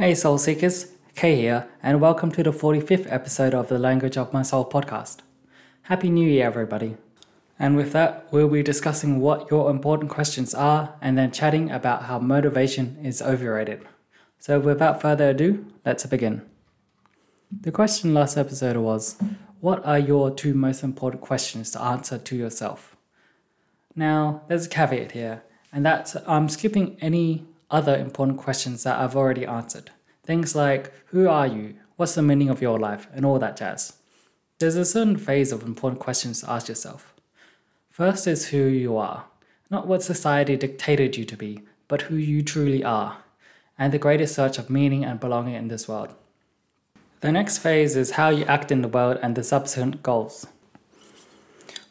[0.00, 4.32] Hey, Soul Seekers, Kay here, and welcome to the 45th episode of the Language of
[4.32, 5.18] My Soul podcast.
[5.82, 6.96] Happy New Year, everybody.
[7.58, 12.04] And with that, we'll be discussing what your important questions are and then chatting about
[12.04, 13.86] how motivation is overrated.
[14.38, 16.48] So, without further ado, let's begin.
[17.60, 19.18] The question last episode was
[19.60, 22.96] What are your two most important questions to answer to yourself?
[23.94, 29.16] Now, there's a caveat here, and that's I'm skipping any other important questions that I've
[29.16, 29.90] already answered.
[30.22, 31.74] Things like who are you?
[31.96, 33.08] What's the meaning of your life?
[33.12, 33.94] And all that jazz.
[34.58, 37.14] There's a certain phase of important questions to ask yourself.
[37.90, 39.24] First is who you are,
[39.70, 43.18] not what society dictated you to be, but who you truly are,
[43.78, 46.14] and the greatest search of meaning and belonging in this world.
[47.20, 50.46] The next phase is how you act in the world and the subsequent goals.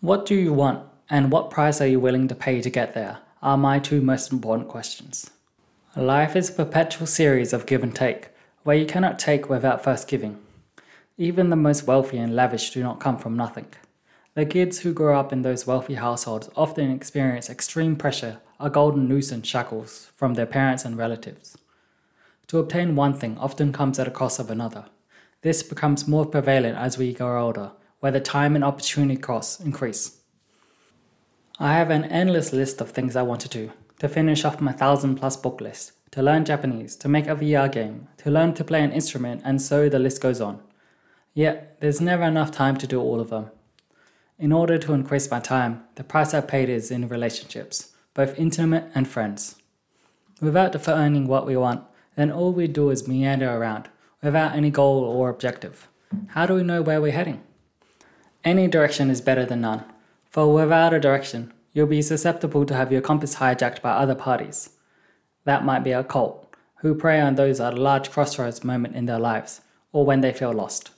[0.00, 3.18] What do you want, and what price are you willing to pay to get there,
[3.42, 5.30] are my two most important questions.
[5.96, 8.30] Life is a perpetual series of give and take,
[8.64, 10.40] where you cannot take without first giving.
[11.16, 13.66] Even the most wealthy and lavish do not come from nothing.
[14.34, 19.08] The kids who grow up in those wealthy households often experience extreme pressure, a golden
[19.08, 21.56] noose and shackles from their parents and relatives.
[22.48, 24.86] To obtain one thing often comes at a cost of another.
[25.42, 27.70] This becomes more prevalent as we grow older,
[28.00, 30.18] where the time and opportunity costs increase.
[31.60, 33.70] I have an endless list of things I want to do,
[34.04, 37.72] to finish off my thousand plus book list, to learn Japanese, to make a VR
[37.72, 40.60] game, to learn to play an instrument, and so the list goes on.
[41.32, 43.50] Yet, there's never enough time to do all of them.
[44.38, 48.90] In order to increase my time, the price I paid is in relationships, both intimate
[48.94, 49.56] and friends.
[50.38, 51.82] Without defining what we want,
[52.14, 53.88] then all we do is meander around,
[54.22, 55.88] without any goal or objective.
[56.34, 57.42] How do we know where we're heading?
[58.44, 59.82] Any direction is better than none,
[60.28, 64.70] for without a direction, you'll be susceptible to have your compass hijacked by other parties.
[65.44, 69.04] That might be a cult, who prey on those at a large crossroads moment in
[69.04, 69.60] their lives,
[69.92, 70.90] or when they feel lost.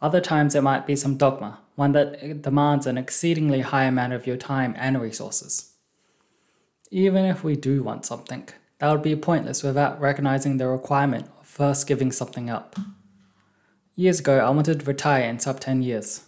[0.00, 4.26] Other times it might be some dogma, one that demands an exceedingly high amount of
[4.26, 5.74] your time and resources.
[6.90, 11.46] Even if we do want something, that would be pointless without recognizing the requirement of
[11.46, 12.76] first giving something up.
[13.94, 16.24] Years ago, I wanted to retire in sub 10 years.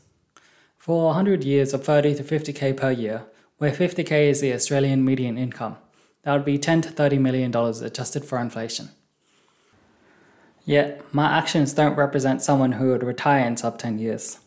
[0.76, 3.22] For 100 years of 30 to 50k per year,
[3.62, 5.76] where 50k is the Australian median income.
[6.24, 8.88] That would be 10 to 30 million dollars adjusted for inflation.
[10.64, 14.40] Yet, my actions don't represent someone who would retire in sub 10 years.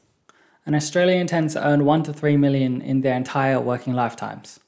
[0.66, 4.60] An Australian tends to earn 1 to 3 million in their entire working lifetimes.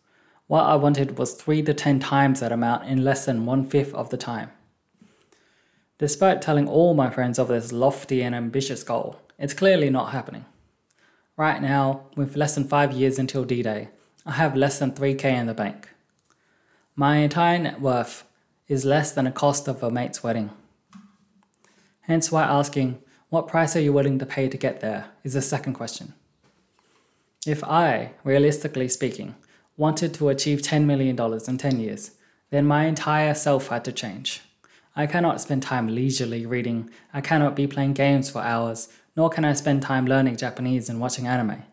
[0.47, 3.93] What I wanted was 3 to 10 times that amount in less than one fifth
[3.93, 4.51] of the time.
[5.97, 10.45] Despite telling all my friends of this lofty and ambitious goal, it's clearly not happening.
[11.35, 13.89] Right now, with less than 5 years until D Day,
[14.27, 15.87] I have less than 3k in the bank.
[16.97, 18.25] My entire net worth
[18.67, 20.49] is less than the cost of a mate's wedding.
[22.01, 22.99] Hence why asking,
[23.29, 26.13] what price are you willing to pay to get there, is the second question.
[27.45, 29.35] If I, realistically speaking,
[29.77, 31.17] wanted to achieve $10 million
[31.47, 32.11] in 10 years,
[32.49, 34.41] then my entire self had to change.
[34.93, 39.45] I cannot spend time leisurely reading, I cannot be playing games for hours, nor can
[39.45, 41.63] I spend time learning Japanese and watching anime.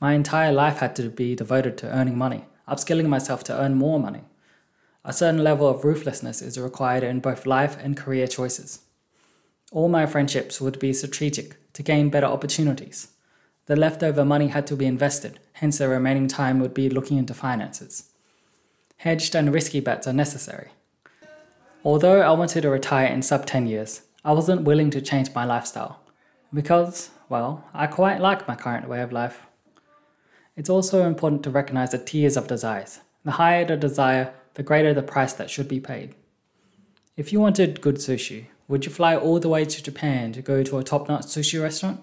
[0.00, 4.00] My entire life had to be devoted to earning money, upskilling myself to earn more
[4.00, 4.22] money.
[5.04, 8.80] A certain level of ruthlessness is required in both life and career choices.
[9.72, 13.08] All my friendships would be strategic to gain better opportunities.
[13.66, 17.34] The leftover money had to be invested, hence the remaining time would be looking into
[17.34, 18.10] finances.
[18.96, 20.70] Hedged and risky bets are necessary.
[21.84, 25.44] Although I wanted to retire in sub 10 years, I wasn't willing to change my
[25.44, 26.00] lifestyle.
[26.52, 29.42] Because, well, I quite like my current way of life.
[30.60, 33.00] It's also important to recognize the tiers of desires.
[33.24, 36.14] The higher the desire, the greater the price that should be paid.
[37.16, 40.62] If you wanted good sushi, would you fly all the way to Japan to go
[40.62, 42.02] to a top notch sushi restaurant?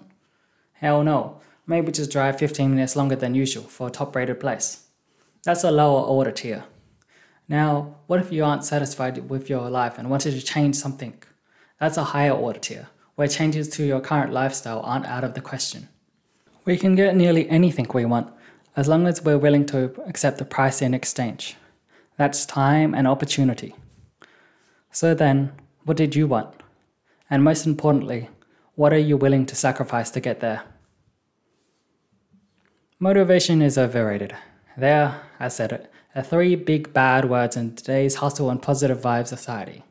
[0.72, 1.40] Hell no.
[1.68, 4.86] Maybe just drive 15 minutes longer than usual for a top rated place.
[5.44, 6.64] That's a lower order tier.
[7.48, 11.14] Now, what if you aren't satisfied with your life and wanted to change something?
[11.78, 15.40] That's a higher order tier, where changes to your current lifestyle aren't out of the
[15.40, 15.90] question.
[16.64, 18.32] We can get nearly anything we want
[18.78, 21.56] as long as we're willing to accept the price in exchange.
[22.16, 23.74] That's time and opportunity.
[24.92, 25.50] So then,
[25.84, 26.54] what did you want?
[27.28, 28.30] And most importantly,
[28.76, 30.62] what are you willing to sacrifice to get there?
[33.00, 34.36] Motivation is overrated.
[34.76, 39.26] There, I said it, are three big bad words in today's hustle and positive vibe
[39.26, 39.82] society.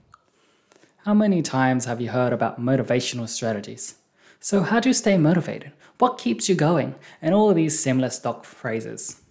[1.03, 3.95] How many times have you heard about motivational strategies?
[4.39, 5.71] So, how do you stay motivated?
[5.97, 6.95] What keeps you going?
[7.21, 9.21] And all of these similar stock phrases.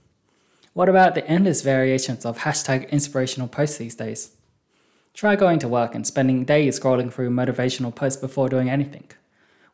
[0.73, 4.37] What about the endless variations of hashtag inspirational posts these days?
[5.14, 9.08] Try going to work and spending days scrolling through motivational posts before doing anything.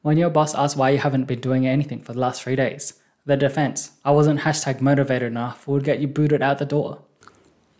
[0.02, 3.00] When your boss asks why you haven't been doing anything for the last three days,
[3.25, 7.02] the defense, I wasn't hashtag motivated enough, would get you booted out the door.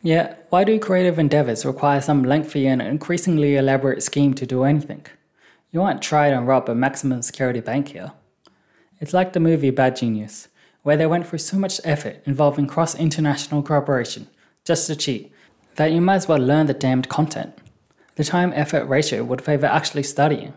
[0.03, 5.07] Yet, why do creative endeavors require some lengthy and increasingly elaborate scheme to do anything?
[5.73, 8.13] You aren't trying to rob a maximum security bank here.
[9.01, 10.49] It's like the movie Bad Genius,
[10.83, 14.29] where they went through so much effort involving cross international cooperation
[14.67, 15.33] just to cheat
[15.77, 17.57] that you might as well learn the damned content.
[18.17, 20.53] The time effort ratio would favor actually studying.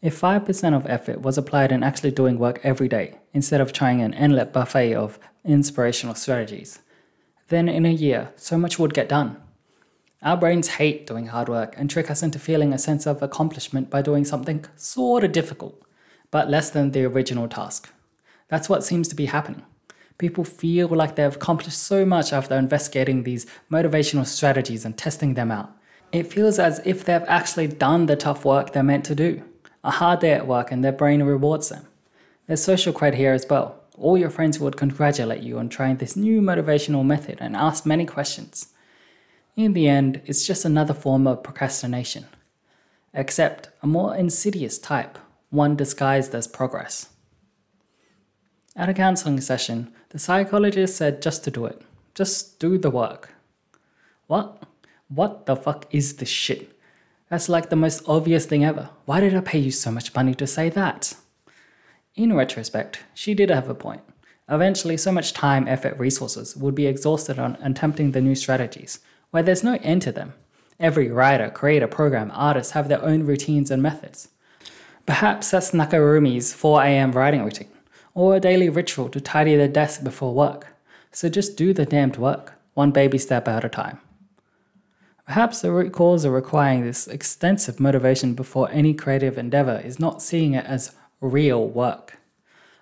[0.00, 4.00] If 5% of effort was applied in actually doing work every day, instead of trying
[4.00, 6.78] an endless buffet of inspirational strategies,
[7.48, 9.36] then in a year, so much would get done.
[10.22, 13.88] Our brains hate doing hard work and trick us into feeling a sense of accomplishment
[13.88, 15.80] by doing something sorta difficult,
[16.30, 17.90] but less than the original task.
[18.48, 19.62] That's what seems to be happening.
[20.18, 25.50] People feel like they've accomplished so much after investigating these motivational strategies and testing them
[25.50, 25.74] out.
[26.12, 29.42] It feels as if they've actually done the tough work they're meant to do
[29.82, 31.86] a hard day at work and their brain rewards them.
[32.46, 33.80] There's social cred here as well.
[33.96, 38.04] All your friends would congratulate you on trying this new motivational method and ask many
[38.04, 38.74] questions.
[39.60, 42.24] In the end, it's just another form of procrastination,
[43.12, 45.18] except a more insidious type,
[45.50, 47.10] one disguised as progress.
[48.74, 51.82] At a counseling session, the psychologist said just to do it.
[52.14, 53.34] Just do the work.
[54.28, 54.62] What?
[55.08, 56.80] What the fuck is this shit?
[57.28, 58.88] That's like the most obvious thing ever.
[59.04, 61.12] Why did I pay you so much money to say that?
[62.14, 64.00] In retrospect, she did have a point.
[64.48, 69.42] Eventually, so much time, effort, resources would be exhausted on attempting the new strategies, where
[69.42, 70.34] there's no end to them.
[70.78, 74.28] Every writer, creator, program, artist have their own routines and methods.
[75.06, 77.68] Perhaps that's Nakarumi's 4am writing routine,
[78.14, 80.68] or a daily ritual to tidy their desk before work.
[81.12, 83.98] So just do the damned work, one baby step at a time.
[85.26, 90.22] Perhaps the root cause of requiring this extensive motivation before any creative endeavor is not
[90.22, 92.18] seeing it as real work.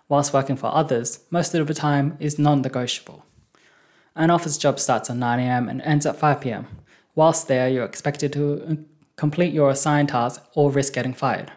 [0.08, 3.24] Whilst working for others, most of the time is non negotiable.
[4.18, 6.66] An office job starts at 9am and ends at 5pm.
[7.14, 8.74] Whilst there, you're expected to uh,
[9.14, 11.52] complete your assigned task or risk getting fired.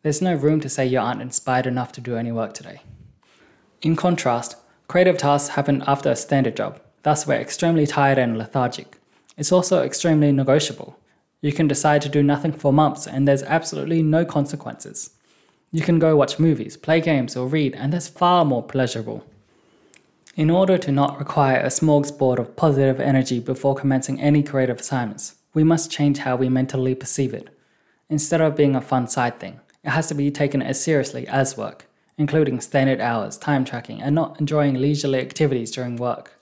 [0.00, 2.80] There's no room to say you aren't inspired enough to do any work today.
[3.82, 4.56] In contrast,
[4.88, 8.96] creative tasks happen after a standard job, thus, we're extremely tired and lethargic.
[9.36, 10.98] It's also extremely negotiable.
[11.42, 15.10] You can decide to do nothing for months and there's absolutely no consequences.
[15.72, 19.26] You can go watch movies, play games, or read, and that's far more pleasurable.
[20.34, 25.34] In order to not require a smorgasbord of positive energy before commencing any creative assignments,
[25.52, 27.50] we must change how we mentally perceive it.
[28.08, 31.58] Instead of being a fun side thing, it has to be taken as seriously as
[31.58, 31.84] work,
[32.16, 36.40] including standard hours, time tracking, and not enjoying leisurely activities during work.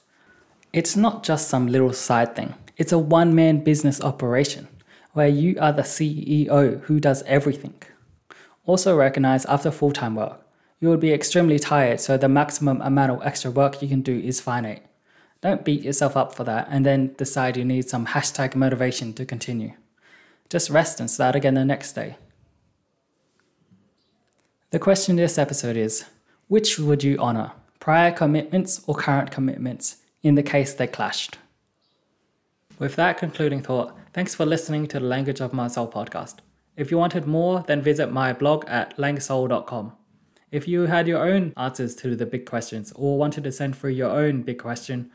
[0.72, 4.68] It's not just some little side thing, it's a one man business operation
[5.14, 7.74] where you are the CEO who does everything.
[8.66, 10.40] Also, recognize after full time work,
[10.80, 14.18] you will be extremely tired, so the maximum amount of extra work you can do
[14.18, 14.82] is finite.
[15.42, 19.24] Don't beat yourself up for that and then decide you need some hashtag motivation to
[19.24, 19.72] continue.
[20.48, 22.16] Just rest and start again the next day.
[24.70, 26.04] The question this episode is
[26.48, 31.38] which would you honor, prior commitments or current commitments, in the case they clashed?
[32.78, 36.36] With that concluding thought, thanks for listening to the Language of My Soul podcast.
[36.76, 39.92] If you wanted more, then visit my blog at langsoul.com.
[40.50, 43.90] If you had your own answers to the big questions or wanted to send through
[43.90, 45.10] your own big question,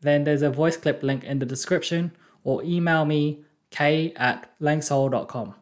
[0.00, 2.12] then there's a voice clip link in the description
[2.44, 5.54] or email me k at langsoul.com.